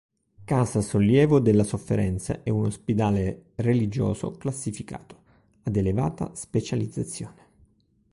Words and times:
Casa 0.45 0.81
Sollievo 0.81 1.39
della 1.39 1.63
Sofferenza 1.63 2.41
è 2.41 2.49
un 2.49 2.65
“ospedale 2.65 3.51
religioso 3.57 4.31
classificato” 4.31 5.19
ad 5.61 5.75
elevata 5.75 6.33
specializzazione. 6.33 7.45